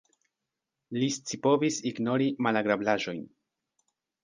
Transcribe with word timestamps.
Li 1.01 1.09
scipovis 1.17 1.77
ignori 1.91 2.31
malagrablaĵojn. 2.47 3.23